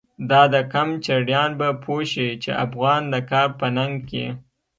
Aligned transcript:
دا 0.29 0.41
د 0.53 0.55
قم 0.71 0.89
چړیان 1.05 1.51
به 1.59 1.67
پوه 1.83 2.03
شی، 2.11 2.29
چی 2.43 2.51
افغان 2.65 3.01
د 3.13 3.15
کار 3.29 3.49
په 3.59 3.67
ننگ 3.75 3.95
کی 4.09 4.25